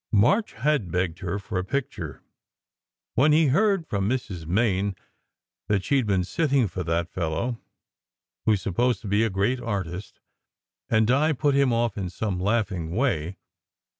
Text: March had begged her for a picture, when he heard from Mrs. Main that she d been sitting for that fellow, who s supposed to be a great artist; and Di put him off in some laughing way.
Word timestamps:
March 0.11 0.53
had 0.53 0.89
begged 0.89 1.19
her 1.19 1.37
for 1.37 1.59
a 1.59 1.63
picture, 1.63 2.23
when 3.13 3.31
he 3.31 3.49
heard 3.49 3.85
from 3.85 4.09
Mrs. 4.09 4.47
Main 4.47 4.95
that 5.67 5.83
she 5.83 5.97
d 6.01 6.07
been 6.07 6.23
sitting 6.23 6.67
for 6.67 6.83
that 6.83 7.11
fellow, 7.13 7.59
who 8.47 8.53
s 8.53 8.63
supposed 8.63 9.01
to 9.01 9.07
be 9.07 9.23
a 9.23 9.29
great 9.29 9.59
artist; 9.59 10.19
and 10.89 11.05
Di 11.05 11.33
put 11.33 11.53
him 11.53 11.71
off 11.71 11.99
in 11.99 12.09
some 12.09 12.39
laughing 12.39 12.95
way. 12.95 13.37